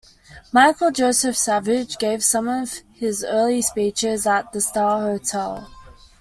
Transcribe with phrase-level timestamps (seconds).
[0.51, 5.69] Michael Joseph Savage gave some of his early speeches at the Star Hotel.